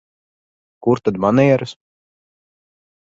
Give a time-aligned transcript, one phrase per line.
[0.85, 1.71] Kur tad manieres?